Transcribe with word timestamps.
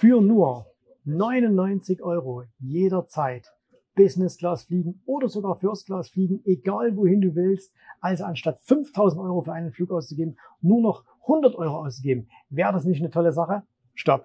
für 0.00 0.22
nur 0.22 0.64
99 1.04 2.02
Euro 2.02 2.44
jederzeit 2.58 3.52
Business 3.94 4.38
Class 4.38 4.62
fliegen 4.62 5.02
oder 5.04 5.28
sogar 5.28 5.56
First 5.56 5.84
Class 5.84 6.08
fliegen, 6.08 6.40
egal 6.46 6.96
wohin 6.96 7.20
du 7.20 7.34
willst. 7.34 7.70
Also 8.00 8.24
anstatt 8.24 8.62
5000 8.62 9.20
Euro 9.20 9.42
für 9.42 9.52
einen 9.52 9.72
Flug 9.72 9.90
auszugeben, 9.90 10.38
nur 10.62 10.80
noch 10.80 11.04
100 11.24 11.54
Euro 11.54 11.84
auszugeben. 11.84 12.28
Wäre 12.48 12.72
das 12.72 12.86
nicht 12.86 13.02
eine 13.02 13.10
tolle 13.10 13.34
Sache? 13.34 13.62
Stopp. 13.92 14.24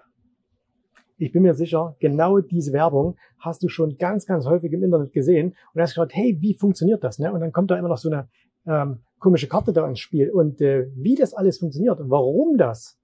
Ich 1.18 1.32
bin 1.32 1.42
mir 1.42 1.52
sicher, 1.52 1.94
genau 2.00 2.38
diese 2.38 2.72
Werbung 2.72 3.16
hast 3.38 3.62
du 3.62 3.68
schon 3.68 3.98
ganz, 3.98 4.24
ganz 4.24 4.46
häufig 4.46 4.72
im 4.72 4.82
Internet 4.82 5.12
gesehen 5.12 5.54
und 5.74 5.82
hast 5.82 5.94
gedacht, 5.94 6.14
hey, 6.14 6.38
wie 6.40 6.54
funktioniert 6.54 7.04
das? 7.04 7.18
Ne? 7.18 7.30
Und 7.30 7.40
dann 7.40 7.52
kommt 7.52 7.70
da 7.70 7.78
immer 7.78 7.88
noch 7.88 7.98
so 7.98 8.08
eine 8.08 8.30
ähm, 8.66 9.00
komische 9.18 9.46
Karte 9.46 9.74
da 9.74 9.86
ins 9.86 10.00
Spiel. 10.00 10.30
Und 10.30 10.62
äh, 10.62 10.88
wie 10.94 11.16
das 11.16 11.34
alles 11.34 11.58
funktioniert 11.58 12.00
und 12.00 12.08
warum 12.08 12.56
das 12.56 12.98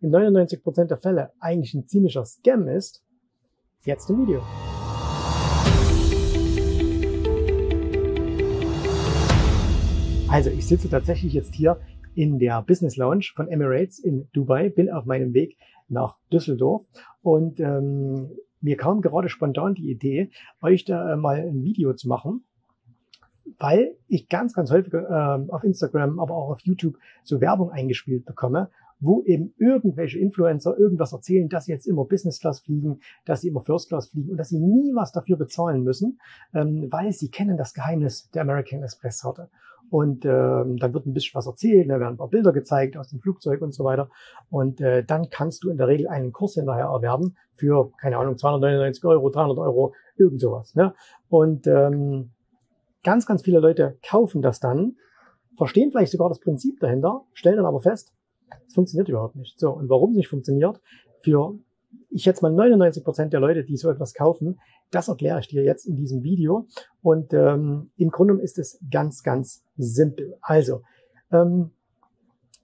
in 0.00 0.10
99 0.10 0.62
Prozent 0.62 0.90
der 0.90 0.98
Fälle 0.98 1.32
eigentlich 1.40 1.74
ein 1.74 1.86
ziemlicher 1.86 2.24
Scam 2.24 2.68
ist, 2.68 3.04
jetzt 3.84 4.08
im 4.08 4.26
Video. 4.26 4.40
Also 10.28 10.50
ich 10.50 10.66
sitze 10.66 10.88
tatsächlich 10.88 11.32
jetzt 11.34 11.54
hier 11.54 11.78
in 12.14 12.38
der 12.38 12.62
Business 12.62 12.96
Lounge 12.96 13.26
von 13.34 13.48
Emirates 13.48 13.98
in 13.98 14.28
Dubai, 14.32 14.70
bin 14.70 14.90
auf 14.90 15.04
meinem 15.04 15.34
Weg 15.34 15.56
nach 15.88 16.16
Düsseldorf 16.32 16.86
und 17.22 17.60
ähm, 17.60 18.30
mir 18.60 18.76
kam 18.76 19.02
gerade 19.02 19.28
spontan 19.28 19.74
die 19.74 19.90
Idee, 19.90 20.30
euch 20.62 20.84
da 20.84 21.12
äh, 21.12 21.16
mal 21.16 21.40
ein 21.40 21.62
Video 21.62 21.94
zu 21.94 22.08
machen, 22.08 22.44
weil 23.58 23.96
ich 24.06 24.28
ganz, 24.28 24.54
ganz 24.54 24.70
häufig 24.70 24.94
äh, 24.94 24.98
auf 24.98 25.64
Instagram, 25.64 26.20
aber 26.20 26.34
auch 26.34 26.50
auf 26.50 26.60
YouTube 26.60 26.96
so 27.22 27.40
Werbung 27.40 27.70
eingespielt 27.70 28.24
bekomme, 28.24 28.70
wo 29.00 29.22
eben 29.22 29.54
irgendwelche 29.58 30.18
Influencer 30.18 30.78
irgendwas 30.78 31.12
erzählen, 31.12 31.48
dass 31.48 31.64
sie 31.64 31.72
jetzt 31.72 31.86
immer 31.86 32.04
Business 32.04 32.38
Class 32.38 32.60
fliegen, 32.60 33.00
dass 33.24 33.40
sie 33.40 33.48
immer 33.48 33.62
First 33.62 33.88
Class 33.88 34.10
fliegen 34.10 34.30
und 34.30 34.36
dass 34.36 34.50
sie 34.50 34.60
nie 34.60 34.94
was 34.94 35.12
dafür 35.12 35.36
bezahlen 35.36 35.82
müssen, 35.82 36.20
ähm, 36.54 36.88
weil 36.90 37.12
sie 37.12 37.30
kennen 37.30 37.56
das 37.56 37.74
Geheimnis 37.74 38.30
der 38.30 38.42
American 38.42 38.82
Express 38.82 39.22
Karte. 39.30 39.50
Und 39.90 40.24
ähm, 40.24 40.76
dann 40.76 40.94
wird 40.94 41.06
ein 41.06 41.14
bisschen 41.14 41.34
was 41.34 41.46
erzählt, 41.46 41.90
da 41.90 41.98
werden 41.98 42.14
ein 42.14 42.16
paar 42.16 42.28
Bilder 42.28 42.52
gezeigt 42.52 42.96
aus 42.96 43.08
dem 43.08 43.20
Flugzeug 43.20 43.60
und 43.60 43.74
so 43.74 43.82
weiter. 43.82 44.08
Und 44.48 44.80
äh, 44.80 45.02
dann 45.02 45.30
kannst 45.30 45.64
du 45.64 45.70
in 45.70 45.78
der 45.78 45.88
Regel 45.88 46.06
einen 46.06 46.32
Kurs 46.32 46.54
hinterher 46.54 46.84
erwerben 46.84 47.36
für, 47.54 47.90
keine 48.00 48.18
Ahnung, 48.18 48.38
299 48.38 49.04
Euro, 49.04 49.30
300 49.30 49.58
Euro, 49.58 49.94
irgend 50.16 50.40
sowas. 50.40 50.76
Ne? 50.76 50.94
Und 51.28 51.66
ähm, 51.66 52.30
ganz, 53.02 53.26
ganz 53.26 53.42
viele 53.42 53.58
Leute 53.58 53.98
kaufen 54.08 54.42
das 54.42 54.60
dann, 54.60 54.96
verstehen 55.56 55.90
vielleicht 55.90 56.12
sogar 56.12 56.28
das 56.28 56.38
Prinzip 56.38 56.78
dahinter, 56.78 57.22
stellen 57.32 57.56
dann 57.56 57.66
aber 57.66 57.80
fest, 57.80 58.12
es 58.66 58.74
funktioniert 58.74 59.08
überhaupt 59.08 59.36
nicht. 59.36 59.58
So, 59.58 59.70
und 59.70 59.88
warum 59.88 60.10
es 60.10 60.16
nicht 60.16 60.28
funktioniert, 60.28 60.80
für 61.22 61.58
ich 62.10 62.24
jetzt 62.24 62.42
mal 62.42 62.52
99 62.52 63.04
Prozent 63.04 63.32
der 63.32 63.40
Leute, 63.40 63.64
die 63.64 63.76
so 63.76 63.90
etwas 63.90 64.14
kaufen, 64.14 64.60
das 64.90 65.08
erkläre 65.08 65.40
ich 65.40 65.48
dir 65.48 65.62
jetzt 65.62 65.86
in 65.86 65.96
diesem 65.96 66.22
Video. 66.22 66.66
Und 67.02 67.32
ähm, 67.32 67.90
im 67.96 68.10
Grunde 68.10 68.40
ist 68.42 68.58
es 68.58 68.80
ganz, 68.90 69.22
ganz 69.22 69.64
simpel. 69.76 70.36
Also, 70.40 70.82
ähm, 71.30 71.70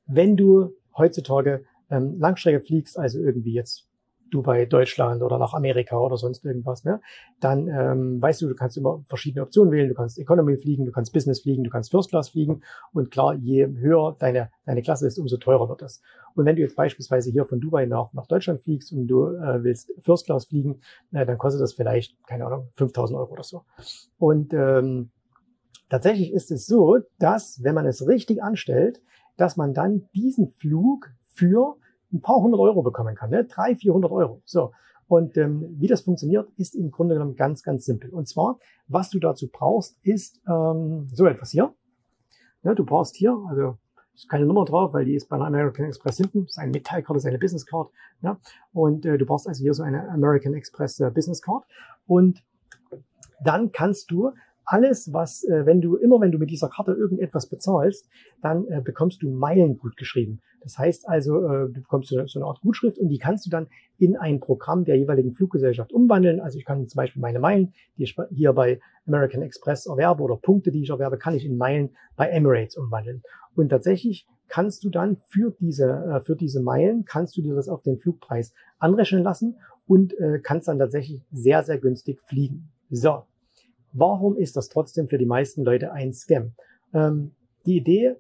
wenn 0.07 0.37
du 0.37 0.71
heutzutage 0.97 1.65
ähm, 1.91 2.19
Langstrecke 2.19 2.61
fliegst, 2.61 2.99
also 2.99 3.19
irgendwie 3.19 3.53
jetzt 3.53 3.86
Dubai, 4.31 4.67
Deutschland 4.67 5.23
oder 5.23 5.39
nach 5.39 5.55
Amerika 5.55 5.99
oder 5.99 6.17
sonst 6.17 6.45
irgendwas, 6.45 6.85
ne, 6.85 7.01
dann 7.41 7.69
ähm, 7.69 8.21
weißt 8.21 8.43
du, 8.43 8.49
du 8.49 8.55
kannst 8.55 8.77
immer 8.77 9.03
verschiedene 9.07 9.43
Optionen 9.43 9.73
wählen. 9.73 9.89
Du 9.89 9.95
kannst 9.95 10.19
Economy 10.19 10.57
fliegen, 10.57 10.85
du 10.85 10.93
kannst 10.93 11.13
Business 11.13 11.41
fliegen, 11.41 11.65
du 11.65 11.71
kannst 11.71 11.91
First 11.91 12.11
Class 12.11 12.31
fliegen 12.31 12.63
und 12.93 13.11
klar, 13.11 13.35
je 13.35 13.67
höher 13.67 14.17
deine, 14.19 14.51
deine 14.65 14.83
Klasse 14.83 15.07
ist, 15.07 15.19
umso 15.19 15.37
teurer 15.37 15.69
wird 15.69 15.83
das. 15.83 16.03
Und 16.35 16.45
wenn 16.45 16.57
du 16.57 16.63
jetzt 16.63 16.77
beispielsweise 16.77 17.31
hier 17.31 17.47
von 17.47 17.61
Dubai 17.61 17.87
nach, 17.87 18.13
nach 18.13 18.27
Deutschland 18.27 18.63
fliegst 18.63 18.93
und 18.93 19.07
du 19.07 19.27
äh, 19.27 19.63
willst 19.63 19.93
First 20.03 20.27
Class 20.27 20.47
fliegen, 20.47 20.81
äh, 21.13 21.25
dann 21.25 21.39
kostet 21.39 21.63
das 21.63 21.73
vielleicht, 21.73 22.17
keine 22.27 22.47
Ahnung, 22.47 22.69
5000 22.75 23.19
Euro 23.19 23.33
oder 23.33 23.43
so. 23.43 23.65
Und 24.19 24.53
ähm, 24.53 25.11
tatsächlich 25.89 26.33
ist 26.33 26.51
es 26.51 26.67
so, 26.67 26.99
dass, 27.19 27.63
wenn 27.63 27.75
man 27.75 27.87
es 27.87 28.07
richtig 28.07 28.43
anstellt, 28.43 29.01
dass 29.37 29.57
man 29.57 29.75
dann 29.75 30.09
diesen 30.15 30.49
Flug 30.49 31.11
für 31.27 31.77
ein 32.13 32.21
paar 32.21 32.37
hundert 32.37 32.61
Euro 32.61 32.83
bekommen 32.83 33.15
kann, 33.15 33.31
ne? 33.31 33.45
drei, 33.45 33.77
vierhundert 33.77 34.13
Euro. 34.13 34.43
So. 34.45 34.73
Und 35.09 35.37
ähm, 35.37 35.77
wie 35.79 35.87
das 35.87 36.01
funktioniert, 36.01 36.49
ist 36.57 36.75
im 36.75 36.91
Grunde 36.91 37.15
genommen 37.15 37.37
ganz, 37.37 37.63
ganz 37.63 37.85
simpel. 37.85 38.11
Und 38.11 38.27
zwar, 38.27 38.59
was 38.89 39.11
du 39.11 39.21
dazu 39.21 39.49
brauchst, 39.49 39.97
ist 40.03 40.41
ähm, 40.49 41.09
so 41.13 41.27
etwas 41.27 41.51
hier. 41.51 41.75
Ne, 42.63 42.75
du 42.75 42.85
brauchst 42.85 43.15
hier, 43.15 43.37
also 43.49 43.77
ist 44.15 44.29
keine 44.29 44.47
Nummer 44.47 44.65
drauf, 44.65 44.93
weil 44.95 45.05
die 45.05 45.15
ist 45.15 45.29
bei 45.29 45.37
einer 45.37 45.47
American 45.47 45.87
Express 45.87 46.17
hinten. 46.17 46.45
Das 46.45 46.53
ist 46.53 46.59
eine 46.59 46.73
Metallkarte, 46.73 47.19
ist 47.19 47.27
eine 47.27 47.39
Business 47.39 47.67
Card. 47.67 47.91
Ja? 48.23 48.39
Und 48.73 49.05
äh, 49.05 49.19
du 49.19 49.27
brauchst 49.27 49.47
also 49.47 49.63
hier 49.63 49.75
so 49.75 49.83
eine 49.83 50.09
American 50.09 50.55
Express 50.55 50.99
äh, 51.01 51.11
Business 51.11 51.43
Card. 51.43 51.65
Und 52.07 52.43
dann 53.45 53.71
kannst 53.73 54.11
du 54.11 54.33
alles, 54.67 55.13
was, 55.13 55.45
äh, 55.45 55.65
wenn 55.65 55.81
du, 55.81 55.97
immer 55.97 56.21
wenn 56.21 56.33
du 56.33 56.39
mit 56.39 56.51
dieser 56.51 56.69
Karte 56.69 56.93
irgendetwas 56.93 57.49
bezahlst, 57.49 58.09
dann 58.43 58.67
äh, 58.69 58.81
bekommst 58.81 59.23
du 59.23 59.31
Meilen 59.31 59.79
gut 59.79 59.97
geschrieben. 59.97 60.41
Das 60.63 60.79
heißt 60.79 61.09
also, 61.09 61.45
äh, 61.45 61.73
du 61.73 61.81
bekommst 61.81 62.09
so 62.09 62.39
eine 62.39 62.47
Art 62.47 62.61
Gutschrift 62.61 62.99
und 62.99 63.09
die 63.09 63.19
kannst 63.19 63.47
du 63.47 63.51
dann 63.51 63.69
in 63.99 64.17
ein 64.17 64.41
Programm 64.41 64.85
der 64.85 64.97
jeweiligen 64.97 65.33
Fluggesellschaft 65.33 65.93
umwandeln. 65.93 66.41
Also 66.41 66.59
ich 66.59 66.65
kann 66.65 66.87
zum 66.89 66.97
Beispiel 66.97 67.23
meine 67.23 67.39
Meilen, 67.39 67.73
die 67.97 68.03
ich 68.03 68.17
hier 68.31 68.53
bei 68.53 68.81
American 69.07 69.43
Express 69.43 69.87
erwerbe 69.87 70.25
oder 70.25 70.37
Punkte, 70.37 70.73
die 70.73 70.83
ich 70.83 70.91
erwerbe, 70.91 71.19
kann 71.19 71.35
ich 71.35 71.45
in 71.45 71.57
Meilen 71.57 71.91
bei 72.17 72.29
Emirates 72.29 72.77
umwandeln. 72.77 73.23
Und 73.55 73.69
tatsächlich 73.69 74.27
kannst 74.49 74.85
du 74.85 74.91
dann 74.91 75.19
für 75.29 75.53
diese, 75.61 75.87
äh, 75.87 76.21
für 76.21 76.35
diese 76.35 76.61
Meilen, 76.61 77.05
kannst 77.05 77.37
du 77.37 77.43
dir 77.43 77.55
das 77.55 77.69
auf 77.69 77.83
den 77.83 77.99
Flugpreis 77.99 78.53
anrechnen 78.79 79.23
lassen 79.23 79.57
und 79.87 80.19
äh, 80.19 80.41
kannst 80.43 80.67
dann 80.67 80.79
tatsächlich 80.79 81.23
sehr, 81.31 81.63
sehr 81.63 81.79
günstig 81.79 82.21
fliegen. 82.27 82.73
So, 82.91 83.23
Warum 83.99 84.37
ist 84.37 84.57
das 84.57 84.69
trotzdem 84.69 85.09
für 85.09 85.19
die 85.19 85.27
meisten 85.27 85.65
Leute 85.65 85.93
ein 85.93 86.13
Scam? 86.13 86.53
Ähm, 86.93 87.33
die 87.65 87.77
Idee 87.77 88.17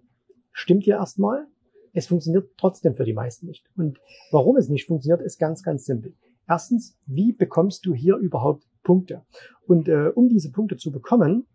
stimmt 0.52 0.86
ja 0.86 0.96
erstmal. 0.98 1.46
Es 1.92 2.06
funktioniert 2.06 2.50
trotzdem 2.56 2.94
für 2.94 3.04
die 3.04 3.12
meisten 3.12 3.46
nicht. 3.46 3.66
Und 3.76 4.00
warum 4.30 4.56
es 4.56 4.68
nicht 4.68 4.86
funktioniert, 4.86 5.20
ist 5.20 5.38
ganz, 5.38 5.62
ganz 5.62 5.84
simpel. 5.84 6.14
Erstens, 6.48 6.96
wie 7.06 7.32
bekommst 7.32 7.84
du 7.84 7.94
hier 7.94 8.16
überhaupt 8.16 8.64
Punkte? 8.82 9.22
Und 9.66 9.88
äh, 9.88 10.08
um 10.14 10.28
diese 10.28 10.50
Punkte 10.50 10.76
zu 10.76 10.92
bekommen, 10.92 11.46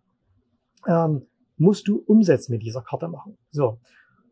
ähm, 0.87 1.25
musst 1.57 1.87
du 1.87 2.03
Umsätze 2.05 2.51
mit 2.51 2.61
dieser 2.61 2.81
Karte 2.81 3.07
machen. 3.07 3.37
So. 3.51 3.79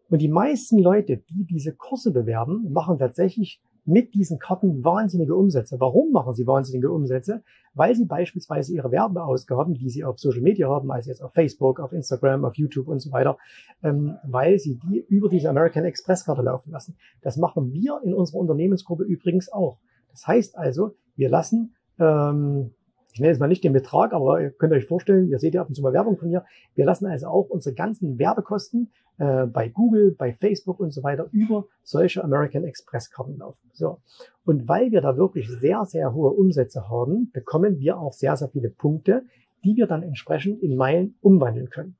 Und 0.10 0.22
die 0.22 0.28
meisten 0.28 0.80
Leute, 0.80 1.18
die 1.18 1.46
diese 1.46 1.74
Kurse 1.74 2.12
bewerben, 2.12 2.72
machen 2.72 2.98
tatsächlich 2.98 3.62
mit 3.86 4.14
diesen 4.14 4.40
Karten 4.40 4.84
wahnsinnige 4.84 5.36
Umsätze. 5.36 5.80
Warum 5.80 6.12
machen 6.12 6.34
sie 6.34 6.46
wahnsinnige 6.48 6.92
Umsätze? 6.92 7.44
Weil 7.74 7.96
sie 7.96 8.06
beispielsweise 8.06 8.74
ihre 8.74 8.92
Werbeausgaben, 8.92 9.74
die 9.74 9.90
sie 9.90 10.04
auf 10.04 10.20
Social 10.20 10.42
Media 10.42 10.70
haben, 10.70 10.92
also 10.92 11.10
jetzt 11.10 11.22
auf 11.22 11.34
Facebook, 11.34 11.80
auf 11.80 11.94
Instagram, 11.94 12.46
auf 12.46 12.56
YouTube 12.56 12.88
und 12.88 13.00
so 13.00 13.12
weiter, 13.12 13.38
ähm, 13.84 14.18
weil 14.24 14.60
sie 14.60 14.80
die 14.80 15.06
über 15.08 15.30
diese 15.30 15.50
American 15.50 15.86
Express 15.86 16.26
Karte 16.26 16.42
laufen 16.42 16.72
lassen. 16.72 16.98
Das 17.22 17.38
machen 17.38 17.72
wir 17.74 18.02
in 18.04 18.14
unserer 18.14 18.40
Unternehmensgruppe 18.40 19.04
übrigens 19.04 19.52
auch. 19.52 19.78
Das 20.12 20.28
heißt 20.28 20.58
also, 20.58 20.96
wir 21.16 21.30
lassen 21.30 21.76
ähm, 22.00 22.72
ich 23.12 23.20
nenne 23.20 23.32
jetzt 23.32 23.40
mal 23.40 23.48
nicht 23.48 23.64
den 23.64 23.74
Betrag, 23.74 24.14
aber 24.14 24.42
ihr 24.42 24.52
könnt 24.52 24.74
euch 24.74 24.86
vorstellen, 24.86 25.30
ihr 25.30 25.40
seht 25.40 25.54
ja 25.56 25.62
ab 25.62 25.70
und 25.70 25.76
zu 25.76 25.82
mal 25.82 25.94
Werbung 25.94 26.18
von 26.18 26.30
mir. 26.30 26.46
Wir 26.76 26.86
lassen 26.86 27.08
also 27.08 27.28
auch 27.28 27.50
unsere 27.50 27.74
ganzen 27.74 28.20
Werbekosten 28.20 28.92
äh, 29.18 29.46
bei 29.48 29.70
Google, 29.70 30.16
bei 30.18 30.34
Facebook 30.34 30.80
und 30.80 30.92
so 30.92 31.04
weiter 31.04 31.28
über 31.32 31.66
solche 31.84 32.24
American 32.24 32.64
Express 32.64 33.10
Karten 33.10 33.38
laufen. 33.38 33.70
So. 33.74 34.00
Und 34.46 34.68
weil 34.68 34.92
wir 34.92 35.02
da 35.02 35.18
wirklich 35.18 35.50
sehr, 35.50 35.86
sehr 35.86 36.14
hohe 36.14 36.32
Umsätze 36.32 36.90
haben, 36.90 37.32
bekommen 37.32 37.80
wir 37.80 37.98
auch 37.98 38.14
sehr, 38.14 38.38
sehr 38.38 38.50
viele 38.50 38.70
Punkte, 38.70 39.24
die 39.64 39.76
wir 39.76 39.88
dann 39.88 40.04
entsprechend 40.04 40.62
in 40.62 40.76
Meilen 40.76 41.16
umwandeln 41.22 41.70
können. 41.70 41.96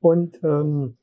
Und 0.00 0.42
ähm, 0.44 0.96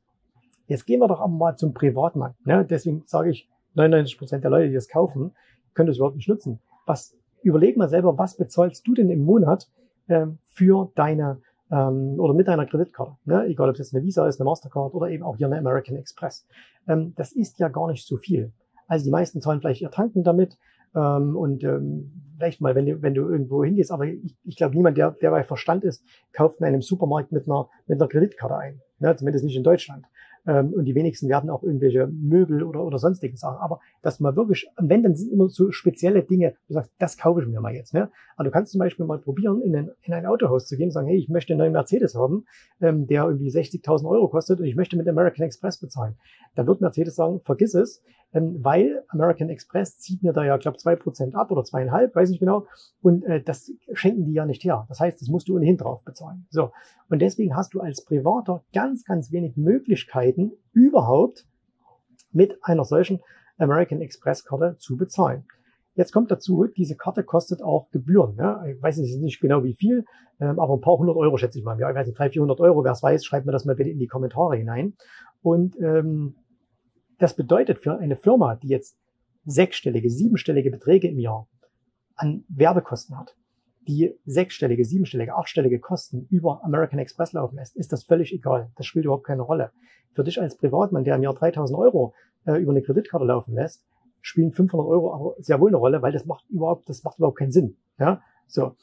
jetzt 0.67 0.85
gehen 0.85 0.99
wir 0.99 1.07
doch 1.07 1.19
aber 1.19 1.33
mal 1.33 1.55
zum 1.57 1.73
Privatmarkt. 1.73 2.45
Ne? 2.45 2.65
Deswegen 2.69 3.03
sage 3.05 3.31
ich, 3.31 3.49
99 3.73 4.17
Prozent 4.17 4.43
der 4.43 4.51
Leute, 4.51 4.69
die 4.69 4.75
das 4.75 4.87
kaufen, 4.87 5.35
können 5.73 5.87
das 5.87 5.97
überhaupt 5.97 6.15
nicht 6.15 6.29
nutzen. 6.29 6.59
Was 6.85 7.15
überleg 7.47 7.77
mal 7.77 7.89
selber, 7.89 8.17
was 8.17 8.37
bezahlst 8.37 8.87
du 8.87 8.93
denn 8.93 9.09
im 9.09 9.23
Monat 9.23 9.67
äh, 10.07 10.27
für 10.45 10.91
deine 10.95 11.41
ähm, 11.71 12.15
oder 12.19 12.33
mit 12.33 12.47
deiner 12.47 12.65
Kreditkarte, 12.65 13.17
ne? 13.25 13.45
egal 13.45 13.69
ob 13.69 13.73
es 13.73 13.79
jetzt 13.79 13.95
eine 13.95 14.03
Visa 14.03 14.27
ist, 14.27 14.39
eine 14.39 14.45
Mastercard 14.45 14.93
oder 14.93 15.09
eben 15.09 15.23
auch 15.23 15.37
hier 15.37 15.47
eine 15.47 15.57
American 15.57 15.97
Express. 15.97 16.45
Ähm, 16.87 17.13
das 17.15 17.31
ist 17.33 17.59
ja 17.59 17.67
gar 17.67 17.87
nicht 17.89 18.05
so 18.05 18.17
viel. 18.17 18.53
Also 18.87 19.05
die 19.05 19.11
meisten 19.11 19.41
zahlen 19.41 19.59
vielleicht 19.59 19.81
ihr 19.81 19.91
Tanken 19.91 20.23
damit 20.23 20.57
ähm, 20.95 21.35
und 21.35 21.63
ähm, 21.63 22.11
vielleicht 22.37 22.61
mal, 22.61 22.75
wenn 22.75 22.85
du, 22.85 23.01
wenn 23.01 23.13
du 23.13 23.29
irgendwo 23.29 23.63
hingehst, 23.63 23.91
aber 23.91 24.05
ich, 24.05 24.35
ich 24.43 24.55
glaube, 24.55 24.75
niemand, 24.75 24.97
der, 24.97 25.11
der 25.11 25.31
bei 25.31 25.43
Verstand 25.43 25.83
ist, 25.83 26.03
kauft 26.33 26.59
in 26.59 26.65
einem 26.65 26.81
Supermarkt 26.81 27.31
mit 27.31 27.47
einer, 27.47 27.69
mit 27.87 27.99
einer 27.99 28.07
Kreditkarte 28.07 28.55
ein. 28.55 28.81
Ne? 28.99 29.15
Zumindest 29.15 29.43
nicht 29.43 29.57
in 29.57 29.63
Deutschland. 29.63 30.05
Ähm, 30.47 30.73
und 30.73 30.85
die 30.85 30.95
wenigsten 30.95 31.27
werden 31.27 31.49
auch 31.49 31.61
irgendwelche 31.61 32.07
Möbel 32.07 32.63
oder, 32.63 32.83
oder 32.83 32.97
sonstige 32.97 33.35
Sachen. 33.37 33.57
Aber 33.59 33.79
dass 34.01 34.19
man 34.19 34.35
wirklich, 34.35 34.67
wenn, 34.77 35.03
dann 35.03 35.15
sind 35.15 35.31
immer 35.31 35.49
so 35.49 35.71
spezielle 35.71 36.23
Dinge, 36.23 36.55
du 36.67 36.73
sagst, 36.73 36.91
das 36.99 37.17
kaufe 37.17 37.41
ich 37.41 37.47
mir 37.47 37.59
mal 37.59 37.73
jetzt. 37.73 37.93
Ne? 37.93 38.09
Aber 38.37 38.45
du 38.45 38.51
kannst 38.51 38.71
zum 38.71 38.79
Beispiel 38.79 39.05
mal 39.05 39.19
probieren, 39.19 39.61
in 39.61 39.75
ein, 39.75 39.91
in 40.03 40.13
ein 40.13 40.25
Autohaus 40.25 40.67
zu 40.67 40.77
gehen 40.77 40.87
und 40.87 40.91
sagen, 40.91 41.07
hey, 41.07 41.17
ich 41.17 41.27
möchte 41.27 41.53
einen 41.53 41.59
neuen 41.59 41.73
Mercedes 41.73 42.15
haben, 42.15 42.45
ähm, 42.81 43.07
der 43.07 43.25
irgendwie 43.25 43.49
60.000 43.49 44.07
Euro 44.09 44.29
kostet 44.29 44.59
und 44.59 44.65
ich 44.65 44.75
möchte 44.75 44.95
mit 44.95 45.07
American 45.07 45.45
Express 45.45 45.79
bezahlen. 45.79 46.15
Dann 46.55 46.65
wird 46.65 46.81
Mercedes 46.81 47.15
sagen, 47.15 47.41
vergiss 47.43 47.73
es, 47.73 48.01
ähm, 48.33 48.59
weil 48.61 49.03
American 49.09 49.49
Express 49.49 49.97
zieht 49.99 50.23
mir 50.23 50.33
da 50.33 50.43
ja, 50.43 50.57
glaube 50.57 50.77
zwei 50.77 50.95
Prozent 50.95 51.35
ab 51.35 51.51
oder 51.51 51.63
zweieinhalb, 51.63 52.15
weiß 52.15 52.29
nicht 52.29 52.39
genau. 52.39 52.65
Und 53.01 53.23
äh, 53.23 53.41
das 53.41 53.71
schenken 53.93 54.25
die 54.25 54.33
ja 54.33 54.45
nicht 54.45 54.63
her. 54.63 54.85
Das 54.89 54.99
heißt, 54.99 55.21
das 55.21 55.29
musst 55.29 55.47
du 55.47 55.55
ohnehin 55.55 55.77
drauf 55.77 56.03
bezahlen. 56.03 56.45
So. 56.49 56.71
Und 57.09 57.21
deswegen 57.21 57.55
hast 57.55 57.73
du 57.73 57.79
als 57.79 58.03
Privater 58.03 58.63
ganz, 58.73 59.05
ganz 59.05 59.31
wenig 59.31 59.55
Möglichkeiten, 59.55 60.51
überhaupt 60.73 61.45
mit 62.31 62.57
einer 62.63 62.83
solchen 62.83 63.21
American 63.57 64.01
Express 64.01 64.43
Karte 64.43 64.75
zu 64.77 64.97
bezahlen. 64.97 65.45
Jetzt 65.95 66.11
kommt 66.11 66.29
dazu, 66.29 66.67
diese 66.77 66.95
Karte 66.95 67.23
kostet 67.23 67.63
auch 67.63 67.89
Gebühren. 67.89 68.35
Ja? 68.37 68.63
Ich 68.67 68.81
weiß 68.81 68.97
nicht 68.97 69.39
genau 69.39 69.63
wie 69.63 69.73
viel, 69.73 70.05
ähm, 70.39 70.59
aber 70.59 70.75
ein 70.75 70.81
paar 70.81 70.97
hundert 70.97 71.15
Euro 71.15 71.37
schätze 71.37 71.57
ich 71.57 71.65
mal. 71.65 71.79
Ja, 71.79 71.89
ich 71.89 71.95
weiß 71.95 72.05
nicht, 72.05 72.19
300, 72.19 72.33
400 72.33 72.59
Euro. 72.59 72.83
Wer 72.83 72.91
es 72.91 73.01
weiß, 73.01 73.25
schreibt 73.25 73.47
mir 73.47 73.51
das 73.51 73.65
mal 73.65 73.75
bitte 73.75 73.89
in 73.89 73.97
die 73.97 74.05
Kommentare 74.05 74.57
hinein. 74.57 74.93
Und 75.41 75.75
ähm, 75.79 76.35
das 77.17 77.35
bedeutet 77.35 77.79
für 77.79 77.97
eine 77.97 78.15
Firma, 78.15 78.55
die 78.55 78.67
jetzt 78.67 78.97
sechsstellige, 79.45 80.09
siebenstellige 80.09 80.71
Beträge 80.71 81.07
im 81.07 81.19
Jahr 81.19 81.47
an 82.15 82.43
Werbekosten 82.49 83.17
hat, 83.17 83.35
die 83.87 84.13
sechsstellige, 84.25 84.83
siebenstellige, 84.83 85.35
achtstellige 85.35 85.79
Kosten 85.79 86.27
über 86.29 86.63
American 86.63 86.99
Express 86.99 87.33
laufen 87.33 87.55
lässt, 87.55 87.75
ist 87.75 87.93
das 87.93 88.03
völlig 88.03 88.33
egal. 88.33 88.69
Das 88.75 88.85
spielt 88.85 89.05
überhaupt 89.05 89.25
keine 89.25 89.43
Rolle. 89.43 89.71
Für 90.13 90.23
dich 90.23 90.41
als 90.41 90.57
Privatmann, 90.57 91.05
der 91.05 91.15
im 91.15 91.23
Jahr 91.23 91.33
3000 91.33 91.79
Euro 91.79 92.13
äh, 92.45 92.61
über 92.61 92.71
eine 92.71 92.81
Kreditkarte 92.81 93.25
laufen 93.25 93.53
lässt, 93.53 93.85
spielen 94.21 94.51
500 94.51 94.85
Euro 94.87 95.13
aber 95.13 95.35
sehr 95.39 95.59
wohl 95.61 95.69
eine 95.69 95.77
Rolle, 95.77 96.01
weil 96.01 96.11
das 96.11 96.25
macht 96.25 96.49
überhaupt, 96.49 96.89
das 96.89 97.03
macht 97.03 97.17
überhaupt 97.17 97.37
keinen 97.37 97.51
Sinn. 97.51 97.77
Ja, 97.97 98.21
so. 98.47 98.75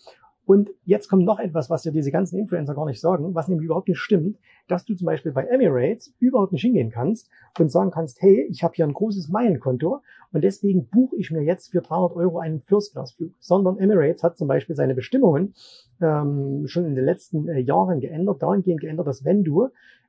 Und 0.47 0.71
jetzt 0.85 1.09
kommt 1.09 1.25
noch 1.25 1.39
etwas, 1.39 1.71
was 1.71 1.83
dir 1.83 1.93
diese 1.93 2.11
ganzen 2.11 2.39
Influencer 2.39 2.75
gar 2.75 2.85
nicht 2.85 3.01
sagen, 3.01 3.35
was 3.35 3.49
nämlich 3.49 3.65
überhaupt 3.65 3.89
nicht 3.89 3.99
stimmt, 3.99 4.39
dass 4.69 4.85
du 4.85 4.95
zum 4.95 5.07
Beispiel 5.07 5.33
bei 5.33 5.45
Emirates 5.45 6.13
überhaupt 6.19 6.53
nicht 6.53 6.63
hingehen 6.63 6.91
kannst 6.91 7.31
und 7.59 7.71
sagen 7.71 7.91
kannst, 7.91 8.21
hey, 8.21 8.47
ich 8.51 8.63
habe 8.63 8.75
hier 8.75 8.87
ein 8.87 8.93
großes 8.93 9.29
Meilenkonto 9.29 10.03
und 10.33 10.45
deswegen 10.45 10.87
buche 10.89 11.17
ich 11.17 11.31
mir 11.31 11.43
jetzt 11.43 11.71
für 11.71 11.81
300 11.81 12.17
Euro 12.17 12.39
einen 12.39 12.61
First-Class-Flug. 12.61 13.33
Sondern 13.41 13.79
Emirates 13.79 14.23
hat 14.23 14.37
zum 14.37 14.49
Beispiel 14.49 14.77
seine 14.77 14.95
Bestimmungen 14.95 15.55
ähm, 16.03 16.67
schon 16.67 16.85
in 16.85 16.95
den 16.95 17.05
letzten 17.05 17.49
äh, 17.49 17.61
Jahren 17.61 18.01
geändert, 18.01 18.43
dahingehend 18.43 18.81
geändert, 18.81 19.07
dass 19.07 19.25
wenn 19.25 19.45
du, 19.45 19.69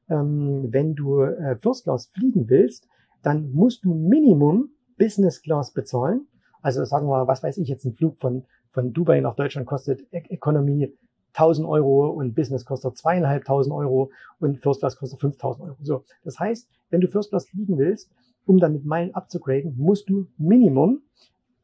ähm, 0.10 0.68
wenn 0.72 0.96
du 0.96 1.22
äh, 1.22 1.56
First-Class 1.62 2.08
fliegen 2.08 2.50
willst, 2.50 2.90
dann 3.24 3.52
musst 3.54 3.86
du 3.86 3.94
Minimum 3.94 4.70
Business 4.98 5.42
Class 5.42 5.72
bezahlen. 5.72 6.28
Also 6.66 6.84
sagen 6.84 7.08
wir, 7.08 7.28
was 7.28 7.44
weiß 7.44 7.60
ich, 7.60 7.68
jetzt 7.68 7.86
ein 7.86 7.94
Flug 7.94 8.18
von, 8.18 8.44
von 8.72 8.92
Dubai 8.92 9.20
nach 9.20 9.36
Deutschland 9.36 9.68
kostet 9.68 10.02
e 10.12 10.24
Economy 10.30 10.92
1000 11.34 11.68
Euro 11.68 12.10
und 12.10 12.34
Business 12.34 12.66
kostet 12.66 12.98
zweieinhalbtausend 12.98 13.72
Euro 13.72 14.10
und 14.40 14.58
First 14.64 14.80
Class 14.80 14.98
kostet 14.98 15.20
5000 15.20 15.64
Euro. 15.64 15.78
So. 15.84 16.06
Das 16.24 16.40
heißt, 16.40 16.68
wenn 16.90 17.02
du 17.02 17.08
First 17.08 17.30
Class 17.30 17.48
fliegen 17.48 17.78
willst, 17.78 18.12
um 18.48 18.58
dann 18.58 18.74
mit 18.74 18.84
Meilen 18.84 19.14
abzugraden, 19.14 19.76
musst 19.78 20.10
du 20.10 20.26
Minimum 20.40 21.04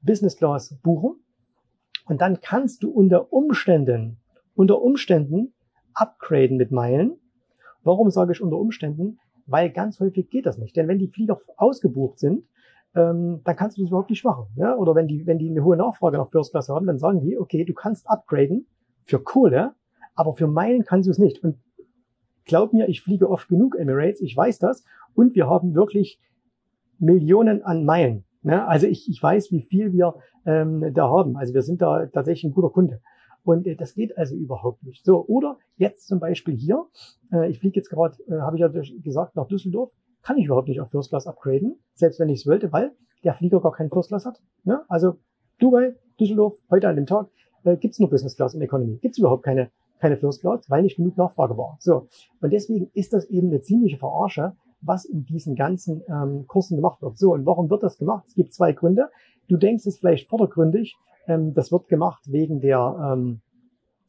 Business 0.03 0.37
Class 0.37 0.77
buchen. 0.83 1.15
Und 2.05 2.21
dann 2.21 2.39
kannst 2.39 2.83
du 2.83 2.91
unter 2.91 3.33
Umständen, 3.33 4.17
unter 4.53 4.83
Umständen 4.83 5.55
upgraden 5.95 6.57
mit 6.57 6.71
Meilen. 6.71 7.17
Warum 7.81 8.11
sage 8.11 8.33
ich 8.33 8.41
unter 8.43 8.57
Umständen? 8.57 9.17
Weil 9.47 9.71
ganz 9.71 9.99
häufig 9.99 10.29
geht 10.29 10.45
das 10.45 10.59
nicht. 10.59 10.75
Denn 10.75 10.87
wenn 10.87 10.99
die 10.99 11.07
Flieger 11.07 11.39
ausgebucht 11.57 12.19
sind, 12.19 12.43
ähm, 12.95 13.41
dann 13.43 13.55
kannst 13.55 13.77
du 13.77 13.81
das 13.81 13.89
überhaupt 13.89 14.09
nicht 14.09 14.23
machen. 14.23 14.47
Ja? 14.55 14.75
Oder 14.75 14.95
wenn 14.95 15.07
die, 15.07 15.25
wenn 15.25 15.37
die 15.37 15.49
eine 15.49 15.63
hohe 15.63 15.77
Nachfrage 15.77 16.17
nach 16.17 16.29
First 16.29 16.51
Class 16.51 16.69
haben, 16.69 16.87
dann 16.87 16.99
sagen 16.99 17.21
die, 17.21 17.37
okay, 17.37 17.63
du 17.65 17.73
kannst 17.73 18.09
upgraden 18.09 18.67
für 19.05 19.19
Kohle, 19.19 19.73
aber 20.15 20.33
für 20.33 20.47
Meilen 20.47 20.83
kannst 20.83 21.07
du 21.07 21.11
es 21.11 21.17
nicht. 21.17 21.43
Und 21.43 21.57
glaub 22.45 22.73
mir, 22.73 22.89
ich 22.89 23.01
fliege 23.01 23.29
oft 23.29 23.47
genug 23.47 23.75
Emirates, 23.77 24.21
ich 24.21 24.35
weiß 24.35 24.59
das. 24.59 24.83
Und 25.13 25.35
wir 25.35 25.47
haben 25.47 25.73
wirklich 25.73 26.19
Millionen 26.99 27.63
an 27.63 27.85
Meilen. 27.85 28.25
Ne? 28.43 28.65
Also 28.67 28.87
ich, 28.87 29.09
ich 29.09 29.21
weiß, 29.21 29.51
wie 29.51 29.61
viel 29.61 29.93
wir 29.93 30.15
ähm, 30.45 30.93
da 30.93 31.09
haben. 31.09 31.37
Also 31.37 31.53
wir 31.53 31.61
sind 31.61 31.81
da 31.81 32.05
tatsächlich 32.07 32.51
ein 32.51 32.53
guter 32.53 32.69
Kunde. 32.69 33.01
Und 33.43 33.67
äh, 33.67 33.75
das 33.75 33.95
geht 33.95 34.17
also 34.17 34.35
überhaupt 34.35 34.83
nicht. 34.83 35.05
So, 35.05 35.25
oder 35.25 35.57
jetzt 35.77 36.07
zum 36.07 36.19
Beispiel 36.19 36.55
hier, 36.55 36.85
äh, 37.31 37.49
ich 37.49 37.59
fliege 37.59 37.77
jetzt 37.77 37.89
gerade, 37.89 38.17
äh, 38.27 38.39
habe 38.39 38.57
ich 38.57 38.61
ja 38.61 38.67
gesagt, 38.67 39.35
nach 39.35 39.47
Düsseldorf 39.47 39.91
kann 40.23 40.37
ich 40.37 40.45
überhaupt 40.45 40.67
nicht 40.67 40.81
auf 40.81 40.89
First 40.89 41.09
Class 41.09 41.27
upgraden, 41.27 41.79
selbst 41.93 42.19
wenn 42.19 42.29
ich 42.29 42.41
es 42.41 42.47
wollte, 42.47 42.71
weil 42.71 42.91
der 43.23 43.33
Flieger 43.33 43.61
gar 43.61 43.71
keinen 43.71 43.89
First 43.89 44.09
Class 44.09 44.25
hat. 44.25 44.41
Ne? 44.63 44.81
Also 44.87 45.17
Dubai, 45.59 45.95
Düsseldorf, 46.19 46.57
heute 46.69 46.87
an 46.87 46.95
dem 46.95 47.05
Tag 47.05 47.27
äh, 47.63 47.77
gibt 47.77 47.93
es 47.93 47.99
nur 47.99 48.09
Business 48.09 48.35
Class 48.35 48.55
und 48.55 48.61
Economy. 48.61 48.97
Gibt 48.97 49.15
es 49.15 49.19
überhaupt 49.19 49.43
keine, 49.43 49.71
keine 49.99 50.17
First 50.17 50.41
Class, 50.41 50.69
weil 50.69 50.83
nicht 50.83 50.97
genug 50.97 51.17
Nachfrage 51.17 51.57
war. 51.57 51.77
So. 51.79 52.07
Und 52.41 52.51
deswegen 52.51 52.89
ist 52.93 53.13
das 53.13 53.25
eben 53.25 53.47
eine 53.47 53.61
ziemliche 53.61 53.97
Verarsche, 53.97 54.55
was 54.81 55.05
in 55.05 55.25
diesen 55.25 55.55
ganzen 55.55 56.01
ähm, 56.07 56.45
Kursen 56.47 56.75
gemacht 56.75 57.01
wird. 57.01 57.17
So, 57.17 57.33
und 57.33 57.45
warum 57.45 57.69
wird 57.69 57.83
das 57.83 57.97
gemacht? 57.97 58.25
Es 58.27 58.33
gibt 58.33 58.53
zwei 58.53 58.71
Gründe. 58.71 59.09
Du 59.47 59.57
denkst 59.57 59.85
es 59.85 59.99
vielleicht 59.99 60.27
vordergründig, 60.29 60.95
ähm, 61.27 61.53
das 61.53 61.71
wird 61.71 61.87
gemacht 61.87 62.23
wegen 62.27 62.61
der, 62.61 63.13
ähm, 63.13 63.41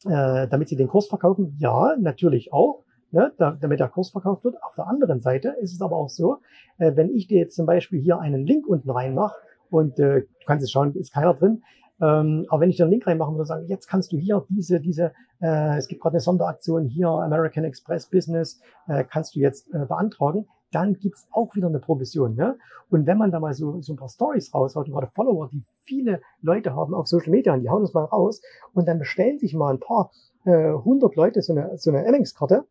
äh, 0.06 0.48
damit 0.48 0.68
sie 0.68 0.76
den 0.76 0.88
Kurs 0.88 1.08
verkaufen. 1.08 1.56
Ja, 1.58 1.96
natürlich 1.98 2.52
auch 2.52 2.84
ne, 3.12 3.32
da, 3.38 3.56
damit 3.60 3.80
der 3.80 3.88
Kurs 3.88 4.10
verkauft 4.10 4.44
wird. 4.44 4.62
Auf 4.62 4.74
der 4.74 4.88
anderen 4.88 5.20
Seite 5.20 5.54
ist 5.60 5.72
es 5.72 5.80
aber 5.80 5.96
auch 5.96 6.08
so, 6.08 6.38
äh, 6.78 6.92
wenn 6.96 7.10
ich 7.10 7.28
dir 7.28 7.38
jetzt 7.38 7.56
zum 7.56 7.66
Beispiel 7.66 8.00
hier 8.00 8.18
einen 8.18 8.46
Link 8.46 8.66
unten 8.66 8.90
reinmache 8.90 9.36
und 9.70 9.98
äh, 9.98 10.22
du 10.22 10.46
kannst 10.46 10.64
jetzt 10.64 10.72
schauen, 10.72 10.94
ist 10.94 11.12
keiner 11.12 11.34
drin, 11.34 11.62
ähm, 12.00 12.46
aber 12.48 12.62
wenn 12.62 12.70
ich 12.70 12.76
dir 12.76 12.84
einen 12.84 12.92
Link 12.92 13.06
reinmache 13.06 13.30
und 13.30 13.44
sagen, 13.44 13.66
jetzt 13.68 13.86
kannst 13.86 14.12
du 14.12 14.16
hier 14.16 14.44
diese, 14.48 14.80
diese, 14.80 15.12
äh, 15.40 15.76
es 15.78 15.86
gibt 15.86 16.02
gerade 16.02 16.14
eine 16.14 16.20
Sonderaktion 16.20 16.86
hier, 16.86 17.08
American 17.08 17.64
Express 17.64 18.06
Business, 18.06 18.60
äh, 18.88 19.04
kannst 19.04 19.36
du 19.36 19.40
jetzt 19.40 19.72
äh, 19.72 19.86
beantragen, 19.86 20.48
dann 20.72 20.94
gibt's 20.94 21.28
auch 21.30 21.54
wieder 21.54 21.68
eine 21.68 21.78
Provision. 21.78 22.34
Ne? 22.34 22.58
Und 22.90 23.06
wenn 23.06 23.18
man 23.18 23.30
da 23.30 23.38
mal 23.38 23.54
so, 23.54 23.80
so 23.82 23.92
ein 23.92 23.96
paar 23.96 24.08
Stories 24.08 24.52
raushaut, 24.52 24.86
gerade 24.86 25.06
Follower, 25.14 25.48
die 25.52 25.62
viele 25.84 26.22
Leute 26.40 26.74
haben 26.74 26.92
auf 26.92 27.06
Social 27.06 27.30
Media, 27.30 27.54
und 27.54 27.60
die 27.60 27.70
hauen 27.70 27.82
das 27.82 27.94
mal 27.94 28.04
raus 28.04 28.42
und 28.74 28.88
dann 28.88 28.98
bestellen 28.98 29.38
sich 29.38 29.54
mal 29.54 29.74
ein 29.74 29.80
paar 29.80 30.10
äh, 30.44 30.72
hundert 30.72 31.14
Leute 31.14 31.40
so 31.40 31.52
eine, 31.52 31.76
so 31.78 31.90
eine 31.90 32.06
Amex-Karte 32.06 32.64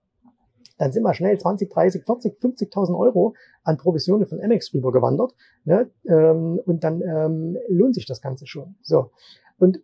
dann 0.81 0.91
sind 0.91 1.03
wir 1.03 1.13
schnell 1.13 1.37
20, 1.37 1.69
30, 1.69 2.05
40, 2.05 2.39
50.000 2.41 2.97
Euro 2.97 3.35
an 3.63 3.77
Provisionen 3.77 4.25
von 4.25 4.41
Amex 4.41 4.73
rübergewandert. 4.73 5.35
Ne? 5.63 5.91
Ähm, 6.07 6.59
und 6.65 6.83
dann 6.83 7.03
ähm, 7.03 7.55
lohnt 7.69 7.93
sich 7.93 8.07
das 8.07 8.19
Ganze 8.19 8.47
schon. 8.47 8.73
So. 8.81 9.11
Und 9.59 9.79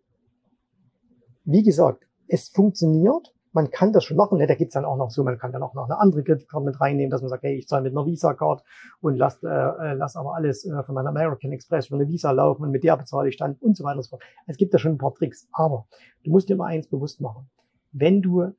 wie 1.45 1.61
gesagt, 1.61 2.07
es 2.27 2.49
funktioniert. 2.49 3.31
Man 3.51 3.69
kann 3.69 3.93
das 3.93 4.05
schon 4.05 4.17
machen. 4.17 4.39
Ne? 4.39 4.47
Da 4.47 4.55
gibt's 4.55 4.73
dann 4.73 4.85
auch 4.85 4.97
noch 4.97 5.11
so, 5.11 5.23
man 5.23 5.37
kann 5.37 5.51
dann 5.51 5.61
auch 5.61 5.75
noch 5.75 5.85
eine 5.85 5.99
andere 5.99 6.23
Kreditkarte 6.23 6.65
mit 6.65 6.81
reinnehmen, 6.81 7.11
dass 7.11 7.21
man 7.21 7.29
sagt, 7.29 7.43
hey, 7.43 7.55
ich 7.57 7.67
zahle 7.67 7.83
mit 7.83 7.91
einer 7.91 8.07
Visa-Card 8.07 8.63
und 8.99 9.17
lass, 9.17 9.43
äh, 9.43 9.47
äh, 9.49 9.93
lass 9.93 10.15
aber 10.15 10.33
alles 10.33 10.65
äh, 10.65 10.81
von 10.81 10.95
meiner 10.95 11.09
American 11.09 11.51
Express 11.51 11.89
über 11.89 11.97
eine 11.97 12.07
Visa 12.07 12.31
laufen 12.31 12.63
und 12.63 12.71
mit 12.71 12.83
der 12.83 12.97
bezahle 12.97 13.29
ich 13.29 13.37
dann 13.37 13.53
und 13.59 13.77
so 13.77 13.83
weiter 13.83 13.97
und 13.97 14.03
so 14.03 14.09
fort. 14.09 14.23
Es 14.47 14.57
gibt 14.57 14.73
da 14.73 14.79
schon 14.79 14.93
ein 14.93 14.97
paar 14.97 15.13
Tricks. 15.13 15.47
Aber 15.51 15.85
du 16.23 16.31
musst 16.31 16.49
dir 16.49 16.55
mal 16.55 16.65
eins 16.65 16.87
bewusst 16.87 17.21
machen. 17.21 17.51
Wenn 17.91 18.23
du 18.23 18.51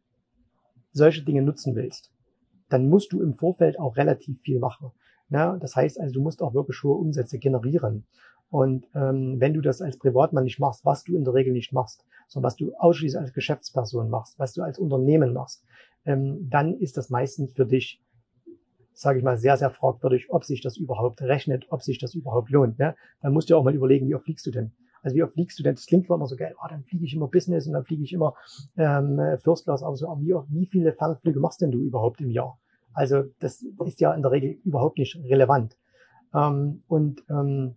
solche 0.93 1.25
Dinge 1.25 1.43
nutzen 1.43 1.75
willst, 1.75 2.13
dann 2.69 2.89
musst 2.89 3.13
du 3.13 3.23
im 3.23 3.35
Vorfeld 3.35 3.79
auch 3.79 3.97
relativ 3.97 4.41
viel 4.41 4.59
machen. 4.59 4.93
Ja, 5.31 5.57
das 5.57 5.77
heißt 5.77 6.01
also, 6.01 6.15
du 6.15 6.23
musst 6.23 6.43
auch 6.43 6.55
wirklich 6.55 6.83
hohe 6.83 6.97
Umsätze 6.97 7.39
generieren. 7.39 8.05
Und 8.51 8.87
ähm, 8.95 9.37
wenn 9.39 9.53
du 9.53 9.61
das 9.61 9.83
als 9.83 9.99
Privatmann 9.99 10.45
nicht 10.45 10.59
machst, 10.59 10.85
was 10.85 11.05
du 11.05 11.17
in 11.17 11.25
der 11.25 11.35
Regel 11.35 11.53
nicht 11.53 11.73
machst, 11.73 12.05
sondern 12.29 12.47
was 12.47 12.57
du 12.57 12.73
ausschließlich 12.75 13.21
als 13.21 13.33
Geschäftsperson 13.35 14.09
machst, 14.09 14.39
was 14.39 14.55
du 14.55 14.63
als 14.63 14.79
Unternehmen 14.79 15.35
machst, 15.35 15.65
ähm, 16.07 16.49
dann 16.49 16.75
ist 16.75 16.97
das 16.97 17.11
meistens 17.11 17.53
für 17.53 17.67
dich, 17.67 18.03
sage 18.95 19.19
ich 19.19 19.25
mal, 19.25 19.37
sehr, 19.37 19.59
sehr 19.59 19.71
fragwürdig, 19.71 20.31
ob 20.31 20.45
sich 20.45 20.63
das 20.63 20.79
überhaupt 20.79 21.21
rechnet, 21.21 21.67
ob 21.71 21.83
sich 21.83 21.99
das 21.99 22.15
überhaupt 22.15 22.49
lohnt. 22.49 22.79
Ne? 22.79 22.97
Dann 23.21 23.35
musst 23.35 23.51
du 23.51 23.57
auch 23.57 23.65
mal 23.65 23.75
überlegen, 23.75 24.09
wie 24.09 24.15
oft 24.15 24.25
fliegst 24.25 24.47
du 24.47 24.51
denn? 24.51 24.73
Also 25.03 25.17
wie 25.17 25.23
oft 25.23 25.35
fliegst 25.35 25.59
du 25.59 25.63
denn? 25.63 25.75
Das 25.75 25.87
klingt 25.87 26.09
immer 26.09 26.27
so 26.27 26.37
geil, 26.37 26.55
oh, 26.63 26.67
dann 26.69 26.85
fliege 26.85 27.05
ich 27.05 27.15
immer 27.15 27.29
Business 27.29 27.67
und 27.67 27.75
dann 27.75 27.85
fliege 27.85 28.03
ich 28.03 28.13
immer 28.13 28.35
ähm, 28.77 29.21
First 29.39 29.65
Class, 29.65 29.83
aber 29.83 29.97
so, 29.97 30.09
aber 30.09 30.21
wie, 30.21 30.35
wie 30.49 30.67
viele 30.67 30.93
Fernflüge 30.93 31.41
machst 31.41 31.61
denn 31.61 31.71
du 31.71 31.79
überhaupt 31.79 32.21
im 32.21 32.31
Jahr? 32.31 32.59
Also 32.93 33.25
das 33.39 33.65
ist 33.85 34.01
ja 34.01 34.13
in 34.15 34.23
der 34.23 34.33
Regel 34.33 34.59
überhaupt 34.65 34.99
nicht 34.99 35.17
relevant. 35.25 35.77
Ähm, 36.35 36.83
und 36.89 37.23
ähm, 37.31 37.77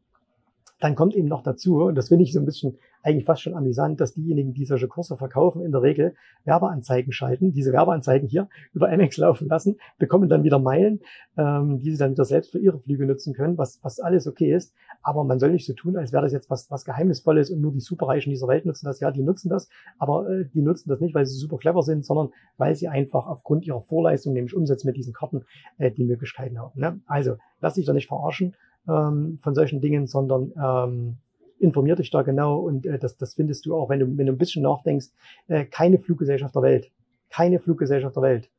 dann 0.80 0.96
kommt 0.96 1.16
eben 1.16 1.28
noch 1.28 1.44
dazu, 1.44 1.84
und 1.84 1.96
das 1.96 2.10
finde 2.10 2.24
ich 2.24 2.34
so 2.34 2.40
ein 2.40 2.46
bisschen 2.46 2.78
eigentlich 3.04 3.26
fast 3.26 3.42
schon 3.42 3.56
amüsant, 3.56 4.00
dass 4.00 4.14
diejenigen, 4.14 4.54
die 4.54 4.66
solche 4.66 4.88
Kurse 4.88 5.18
verkaufen, 5.18 5.64
in 5.64 5.72
der 5.72 5.82
Regel 5.82 6.16
Werbeanzeigen 6.44 7.12
schalten, 7.12 7.52
diese 7.52 7.72
Werbeanzeigen 7.72 8.28
hier 8.28 8.50
über 8.74 8.90
MX 8.96 9.18
laufen 9.18 9.48
lassen, 9.48 9.78
bekommen 9.98 10.30
dann 10.30 10.44
wieder 10.44 10.60
Meilen, 10.60 11.02
ähm, 11.38 11.80
die 11.80 11.92
sie 11.92 11.98
dann 11.98 12.12
wieder 12.12 12.26
selbst 12.26 12.52
für 12.52 12.60
ihre 12.60 12.80
Flüge 12.80 13.06
nutzen 13.06 13.34
können, 13.34 13.58
was, 13.58 13.80
was 13.84 14.00
alles 14.00 14.28
okay 14.28 14.54
ist. 14.54 14.74
Aber 15.04 15.24
man 15.24 15.40
soll 15.40 15.52
nicht 15.52 15.66
so 15.66 15.74
tun, 15.74 15.98
als 15.98 16.14
wäre 16.14 16.24
das 16.24 16.32
jetzt 16.32 16.50
was, 16.50 16.70
was 16.70 16.86
Geheimnisvolles 16.86 17.50
und 17.50 17.62
nur 17.62 17.72
die 17.72 17.80
Superreichen 17.80 18.30
dieser 18.30 18.48
Welt 18.48 18.66
nutzen 18.66 18.86
das. 18.86 19.00
Ja, 19.00 19.12
die 19.12 19.24
nutzen 19.24 19.50
das, 19.50 19.70
aber 19.98 20.30
äh, 20.30 20.46
die 20.54 20.62
nutzen 20.62 20.90
das 20.90 21.00
nicht, 21.00 21.16
weil 21.16 21.26
sie 21.26 21.38
super 21.38 21.58
clever 21.58 21.82
sind, 21.82 22.06
sondern 22.06 22.30
weil 22.58 22.76
sie 22.76 22.88
einfach 22.88 23.28
aufgrund 23.28 23.66
ihrer 23.66 23.82
Vorleistung, 23.82 24.34
nämlich 24.34 24.56
Umsätze 24.56 24.86
mit 24.86 24.98
diesen 24.98 25.14
Karten, 25.14 25.46
äh, 25.78 25.92
die 25.92 26.04
Möglichkeiten 26.04 26.60
haben. 26.60 26.80
Ne? 26.80 27.00
Also, 27.08 27.38
lass 27.62 27.76
dich 27.76 27.86
da 27.86 27.94
nicht 27.94 28.08
verarschen 28.08 28.56
ähm, 28.88 29.40
von 29.42 29.56
solchen 29.56 29.82
Dingen, 29.82 30.08
sondern 30.08 30.52
ähm, 30.62 31.18
informier 31.62 31.96
dich 31.96 32.10
da 32.12 32.22
genau 32.22 32.60
und 32.60 32.86
äh, 32.86 32.98
das, 33.00 33.18
das 33.18 33.36
findest 33.36 33.66
du 33.66 33.76
auch, 33.76 33.90
wenn 33.90 34.00
du, 34.00 34.18
wenn 34.18 34.26
du 34.26 34.34
ein 34.34 34.38
bisschen 34.38 34.64
nachdenkst, 34.64 35.08
äh, 35.48 35.66
keine 35.66 36.00
Fluggesellschaft 36.00 36.56
der 36.56 36.62
Welt, 36.62 36.92
keine 37.30 37.60
Fluggesellschaft 37.60 38.16
der 38.16 38.24
Welt 38.24 38.50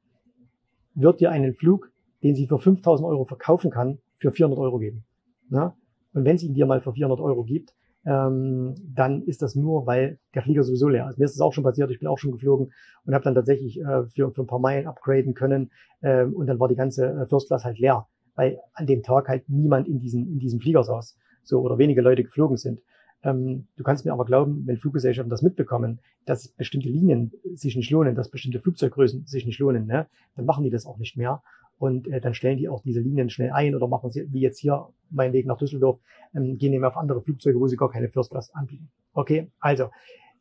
wird 0.94 1.21
dir 1.21 1.30
einen 1.30 1.54
Flug, 1.54 1.90
den 2.23 2.35
sie 2.35 2.47
für 2.47 2.59
5000 2.59 3.09
Euro 3.09 3.25
verkaufen 3.25 3.71
kann, 3.71 3.99
für 4.18 4.30
400 4.30 4.59
Euro 4.59 4.78
geben. 4.78 5.04
Ja? 5.50 5.76
Und 6.12 6.25
wenn 6.25 6.37
es 6.37 6.42
ihn 6.42 6.54
dir 6.54 6.66
mal 6.66 6.80
für 6.80 6.92
400 6.92 7.21
Euro 7.21 7.44
gibt, 7.44 7.75
ähm, 8.04 8.75
dann 8.94 9.23
ist 9.23 9.42
das 9.42 9.54
nur, 9.54 9.87
weil 9.87 10.18
der 10.35 10.42
Flieger 10.42 10.64
sowieso 10.64 10.88
leer 10.88 11.09
ist. 11.09 11.18
Mir 11.18 11.25
ist 11.25 11.35
das 11.35 11.40
auch 11.40 11.52
schon 11.52 11.64
passiert, 11.64 11.90
ich 11.90 12.00
bin 12.00 12.09
auch 12.09 12.18
schon 12.18 12.32
geflogen 12.32 12.73
und 13.04 13.14
habe 13.14 13.25
dann 13.25 13.35
tatsächlich 13.35 13.80
äh, 13.80 14.04
für, 14.09 14.32
für 14.32 14.42
ein 14.42 14.47
paar 14.47 14.59
Meilen 14.59 14.87
upgraden 14.87 15.35
können 15.35 15.71
äh, 16.00 16.25
und 16.25 16.47
dann 16.47 16.59
war 16.59 16.68
die 16.68 16.75
ganze 16.75 17.06
äh, 17.06 17.26
First 17.26 17.49
Class 17.49 17.64
halt 17.64 17.78
leer, 17.78 18.06
weil 18.35 18.59
an 18.75 18.87
dem 18.87 19.02
Tag 19.02 19.28
halt 19.28 19.49
niemand 19.49 19.87
in 19.87 20.00
diesem, 20.00 20.26
in 20.26 20.38
diesem 20.38 20.61
Flieger 20.61 20.82
saß 20.82 21.16
so 21.44 21.61
oder 21.61 21.78
wenige 21.78 22.02
Leute 22.02 22.25
geflogen 22.25 22.56
sind. 22.56 22.80
Ähm, 23.23 23.67
du 23.76 23.85
kannst 23.85 24.05
mir 24.05 24.12
aber 24.12 24.25
glauben, 24.25 24.67
wenn 24.67 24.76
Fluggesellschaften 24.76 25.31
das 25.31 25.43
mitbekommen, 25.43 26.00
dass 26.25 26.49
bestimmte 26.49 26.88
Linien 26.88 27.33
sich 27.55 27.76
nicht 27.76 27.91
lohnen, 27.91 28.14
dass 28.14 28.31
bestimmte 28.31 28.61
Flugzeuggrößen 28.61 29.26
sich 29.26 29.47
nicht 29.47 29.59
lohnen, 29.59 29.87
ne, 29.87 30.07
dann 30.37 30.45
machen 30.45 30.64
die 30.64 30.71
das 30.71 30.87
auch 30.87 30.99
nicht 30.99 31.17
mehr. 31.17 31.43
Und 31.79 32.07
äh, 32.09 32.21
dann 32.21 32.35
stellen 32.35 32.59
die 32.59 32.69
auch 32.69 32.83
diese 32.83 33.00
Linien 33.00 33.31
schnell 33.31 33.50
ein 33.50 33.75
oder 33.75 33.88
machen 33.88 34.11
sie, 34.11 34.33
wie 34.33 34.41
jetzt 34.41 34.59
hier 34.59 34.88
mein 35.11 35.33
Weg 35.33 35.47
nach 35.47 35.59
Düsseldorf, 35.59 35.99
ähm, 36.35 36.59
gehen 36.59 36.73
eben 36.73 36.85
auf 36.85 36.97
andere 36.97 37.23
Flugzeuge, 37.23 37.59
wo 37.59 37.67
sie 37.67 37.76
gar 37.76 37.91
keine 37.91 38.09
First 38.09 38.31
Class 38.31 38.55
anbieten. 38.55 38.91
Okay, 39.14 39.50
also 39.59 39.91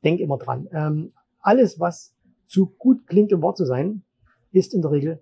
denk 0.03 0.19
immer 0.19 0.37
dran. 0.37 0.67
Ähm, 0.71 1.13
alles, 1.39 1.79
was 1.79 2.15
zu 2.45 2.67
gut 2.77 3.07
klingt, 3.07 3.33
um 3.33 3.41
wahr 3.41 3.55
zu 3.55 3.65
sein, 3.65 4.03
ist 4.51 4.73
in 4.73 4.81
der 4.81 4.91
Regel 4.91 5.21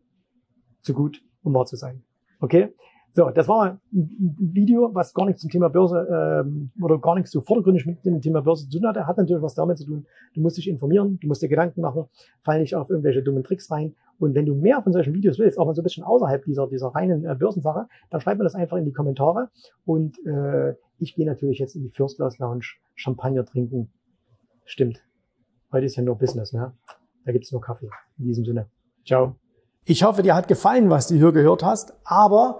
zu 0.81 0.93
gut, 0.93 1.21
um 1.43 1.53
wahr 1.53 1.65
zu 1.65 1.75
sein. 1.75 2.03
Okay? 2.39 2.73
So, 3.13 3.29
das 3.31 3.47
war 3.47 3.65
ein 3.65 3.79
Video, 3.91 4.93
was 4.93 5.13
gar 5.13 5.25
nichts 5.25 5.41
zum 5.41 5.49
Thema 5.49 5.69
Börse 5.69 6.07
ähm, 6.45 6.71
oder 6.81 6.99
gar 6.99 7.15
nichts 7.15 7.31
so 7.31 7.41
vordergründig 7.41 7.85
mit 7.85 8.05
dem 8.05 8.21
Thema 8.21 8.41
Börse 8.41 8.69
zu 8.69 8.77
tun 8.77 8.87
hatte. 8.87 9.07
Hat 9.07 9.17
natürlich 9.17 9.41
was 9.41 9.55
damit 9.55 9.79
zu 9.79 9.85
tun. 9.85 10.05
Du 10.35 10.41
musst 10.41 10.57
dich 10.57 10.69
informieren, 10.69 11.17
du 11.19 11.27
musst 11.27 11.41
dir 11.41 11.49
Gedanken 11.49 11.81
machen, 11.81 12.05
fall 12.43 12.59
nicht 12.59 12.75
auf 12.75 12.89
irgendwelche 12.89 13.23
dummen 13.23 13.43
Tricks 13.43 13.71
rein. 13.71 13.95
Und 14.19 14.35
wenn 14.35 14.45
du 14.45 14.53
mehr 14.53 14.81
von 14.83 14.93
solchen 14.93 15.13
Videos 15.13 15.39
willst, 15.39 15.57
auch 15.57 15.65
mal 15.65 15.73
so 15.73 15.81
ein 15.81 15.83
bisschen 15.83 16.03
außerhalb 16.03 16.43
dieser, 16.43 16.67
dieser 16.67 16.89
reinen 16.89 17.25
äh, 17.25 17.35
Börsensache, 17.35 17.87
dann 18.09 18.21
schreib 18.21 18.37
mir 18.37 18.43
das 18.43 18.53
einfach 18.53 18.77
in 18.77 18.85
die 18.85 18.91
Kommentare. 18.91 19.49
Und 19.85 20.17
äh, 20.25 20.75
ich 20.99 21.15
gehe 21.15 21.25
natürlich 21.25 21.59
jetzt 21.59 21.75
in 21.75 21.83
die 21.83 21.89
First 21.89 22.17
Class 22.17 22.37
Lounge 22.37 22.65
Champagner 22.95 23.45
trinken. 23.45 23.89
Stimmt. 24.65 25.01
Heute 25.71 25.85
ist 25.85 25.95
ja 25.95 26.03
nur 26.03 26.17
Business, 26.17 26.53
ne? 26.53 26.73
Da 27.25 27.31
gibt's 27.31 27.51
nur 27.51 27.61
Kaffee. 27.61 27.89
In 28.17 28.25
diesem 28.25 28.43
Sinne. 28.45 28.67
Ciao. 29.05 29.35
Ich 29.85 30.03
hoffe, 30.03 30.21
dir 30.21 30.35
hat 30.35 30.47
gefallen, 30.47 30.89
was 30.89 31.07
du 31.07 31.15
hier 31.15 31.31
gehört 31.31 31.63
hast, 31.63 31.93
aber 32.03 32.59